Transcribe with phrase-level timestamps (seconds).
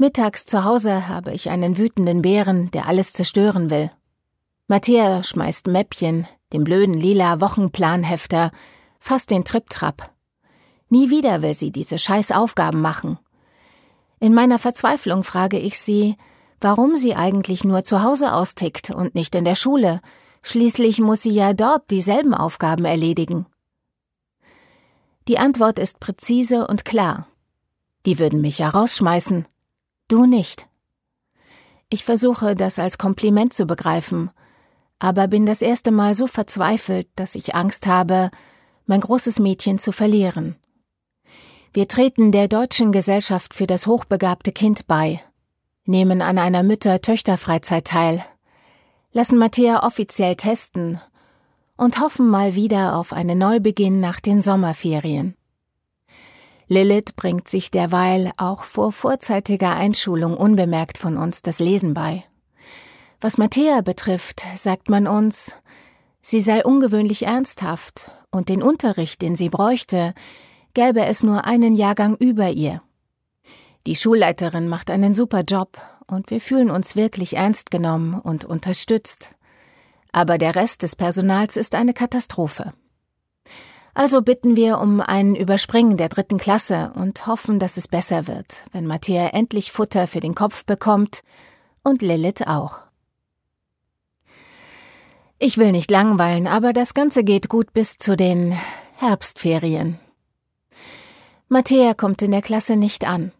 [0.00, 3.90] Mittags zu Hause habe ich einen wütenden Bären, der alles zerstören will.
[4.68, 8.52] Matthäa schmeißt Mäppchen, den blöden lila Wochenplanhefter,
[9.00, 10.08] fast den Triptrap.
[10.88, 13.18] Nie wieder will sie diese scheiß Aufgaben machen.
[14.20, 16.16] In meiner Verzweiflung frage ich sie,
[16.60, 20.00] warum sie eigentlich nur zu Hause austickt und nicht in der Schule.
[20.42, 23.46] Schließlich muss sie ja dort dieselben Aufgaben erledigen.
[25.26, 27.26] Die Antwort ist präzise und klar.
[28.06, 29.48] Die würden mich ja rausschmeißen.
[30.08, 30.66] Du nicht.
[31.90, 34.30] Ich versuche, das als Kompliment zu begreifen,
[34.98, 38.30] aber bin das erste Mal so verzweifelt, dass ich Angst habe,
[38.86, 40.56] mein großes Mädchen zu verlieren.
[41.74, 45.20] Wir treten der Deutschen Gesellschaft für das hochbegabte Kind bei,
[45.84, 48.24] nehmen an einer Mütter-Töchter-Freizeit teil,
[49.12, 51.00] lassen Matthäa offiziell testen
[51.76, 55.37] und hoffen mal wieder auf einen Neubeginn nach den Sommerferien.
[56.68, 62.24] Lilith bringt sich derweil auch vor vorzeitiger Einschulung unbemerkt von uns das Lesen bei.
[63.20, 65.54] Was Matthäa betrifft, sagt man uns,
[66.20, 70.14] sie sei ungewöhnlich ernsthaft und den Unterricht, den sie bräuchte,
[70.74, 72.82] gäbe es nur einen Jahrgang über ihr.
[73.86, 79.30] Die Schulleiterin macht einen super Job und wir fühlen uns wirklich ernst genommen und unterstützt.
[80.12, 82.74] Aber der Rest des Personals ist eine Katastrophe.
[83.98, 88.64] Also bitten wir um ein Überspringen der dritten Klasse und hoffen, dass es besser wird,
[88.70, 91.22] wenn Matthäa endlich Futter für den Kopf bekommt
[91.82, 92.78] und Lilith auch.
[95.40, 98.56] Ich will nicht langweilen, aber das Ganze geht gut bis zu den
[98.98, 99.98] Herbstferien.
[101.48, 103.32] Matthäa kommt in der Klasse nicht an.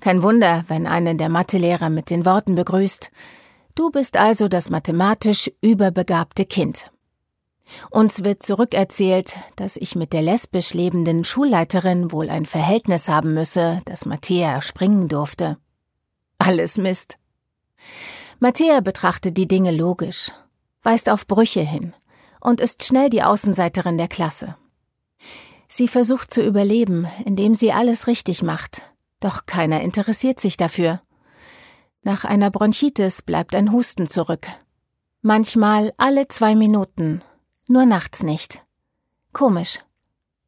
[0.00, 3.10] Kein Wunder, wenn einen der Mathelehrer mit den Worten begrüßt
[3.74, 6.90] Du bist also das mathematisch überbegabte Kind.
[7.90, 13.80] Uns wird zurückerzählt, dass ich mit der lesbisch lebenden Schulleiterin wohl ein Verhältnis haben müsse,
[13.84, 15.58] dass Matthäa springen durfte.
[16.38, 17.18] Alles Mist.
[18.38, 20.30] Matthäa betrachtet die Dinge logisch,
[20.82, 21.94] weist auf Brüche hin
[22.40, 24.56] und ist schnell die Außenseiterin der Klasse.
[25.68, 28.82] Sie versucht zu überleben, indem sie alles richtig macht,
[29.20, 31.00] doch keiner interessiert sich dafür.
[32.02, 34.46] Nach einer Bronchitis bleibt ein Husten zurück.
[35.22, 37.22] Manchmal alle zwei Minuten,
[37.68, 38.62] nur nachts nicht.
[39.32, 39.78] Komisch.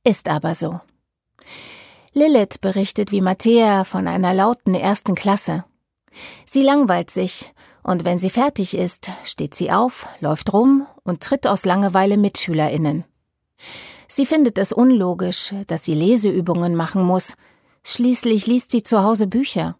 [0.04, 0.80] Ist aber so.
[2.12, 5.64] Lilith berichtet wie Matthäa von einer lauten ersten Klasse.
[6.46, 7.52] Sie langweilt sich,
[7.82, 13.04] und wenn sie fertig ist, steht sie auf, läuft rum und tritt aus Langeweile MitschülerInnen.
[14.08, 17.34] Sie findet es unlogisch, dass sie Leseübungen machen muss.
[17.84, 19.76] Schließlich liest sie zu Hause Bücher.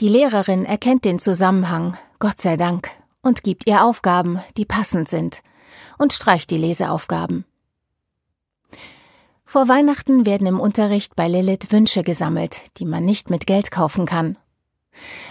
[0.00, 2.90] Die Lehrerin erkennt den Zusammenhang, Gott sei Dank,
[3.22, 5.42] und gibt ihr Aufgaben, die passend sind,
[5.98, 7.44] und streicht die Leseaufgaben.
[9.44, 14.06] Vor Weihnachten werden im Unterricht bei Lilith Wünsche gesammelt, die man nicht mit Geld kaufen
[14.06, 14.36] kann.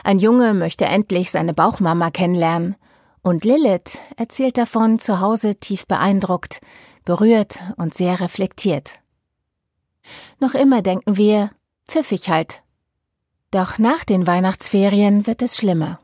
[0.04, 2.76] Ein Junge möchte endlich seine Bauchmama kennenlernen,
[3.22, 6.60] und Lilith erzählt davon zu Hause tief beeindruckt,
[7.06, 9.00] berührt und sehr reflektiert.
[10.40, 11.52] Noch immer denken wir,
[11.88, 12.64] pfiffig halt,
[13.54, 16.00] doch nach den Weihnachtsferien wird es schlimmer.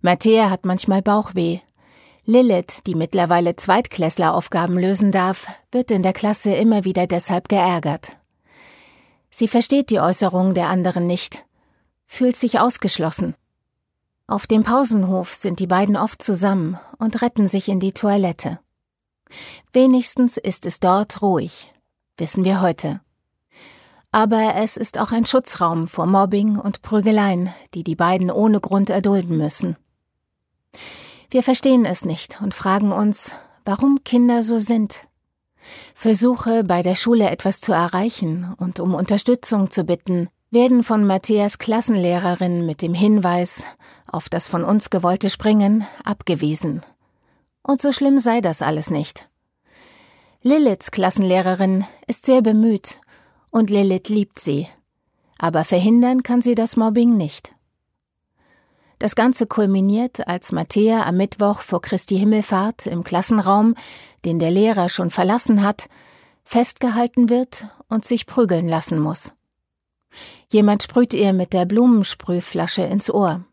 [0.00, 1.58] Matthäa hat manchmal Bauchweh.
[2.30, 8.18] Lilith, die mittlerweile Zweitklässleraufgaben lösen darf, wird in der Klasse immer wieder deshalb geärgert.
[9.30, 11.46] Sie versteht die Äußerungen der anderen nicht,
[12.04, 13.34] fühlt sich ausgeschlossen.
[14.26, 18.58] Auf dem Pausenhof sind die beiden oft zusammen und retten sich in die Toilette.
[19.72, 21.72] Wenigstens ist es dort ruhig,
[22.18, 23.00] wissen wir heute.
[24.12, 28.90] Aber es ist auch ein Schutzraum vor Mobbing und Prügeleien, die die beiden ohne Grund
[28.90, 29.78] erdulden müssen.
[31.30, 33.34] Wir verstehen es nicht und fragen uns,
[33.66, 35.04] warum Kinder so sind.
[35.94, 41.58] Versuche, bei der Schule etwas zu erreichen und um Unterstützung zu bitten, werden von Matthias
[41.58, 43.64] Klassenlehrerin mit dem Hinweis
[44.06, 46.80] auf das von uns gewollte Springen abgewiesen.
[47.62, 49.28] Und so schlimm sei das alles nicht.
[50.40, 53.00] Liliths Klassenlehrerin ist sehr bemüht
[53.50, 54.66] und Lilith liebt sie.
[55.38, 57.52] Aber verhindern kann sie das Mobbing nicht.
[58.98, 63.74] Das Ganze kulminiert, als Matthäa am Mittwoch vor Christi Himmelfahrt im Klassenraum,
[64.24, 65.88] den der Lehrer schon verlassen hat,
[66.44, 69.34] festgehalten wird und sich prügeln lassen muss.
[70.50, 73.44] Jemand sprüht ihr mit der Blumensprühflasche ins Ohr.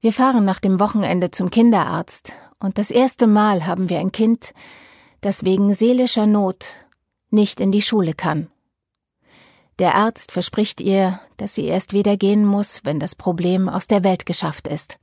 [0.00, 4.54] Wir fahren nach dem Wochenende zum Kinderarzt und das erste Mal haben wir ein Kind,
[5.20, 6.74] das wegen seelischer Not
[7.30, 8.51] nicht in die Schule kann.
[9.78, 14.04] Der Arzt verspricht ihr, dass sie erst wieder gehen muss, wenn das Problem aus der
[14.04, 14.98] Welt geschafft ist.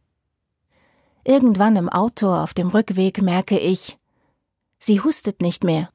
[1.23, 3.97] Irgendwann im Auto auf dem Rückweg merke ich,
[4.79, 5.89] sie hustet nicht mehr.